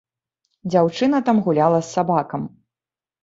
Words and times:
Дзяўчына 0.71 1.19
там 1.27 1.43
гуляла 1.47 1.79
з 1.87 1.97
сабакам. 1.97 2.41